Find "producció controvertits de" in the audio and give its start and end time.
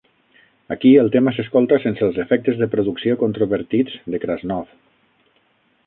2.73-4.23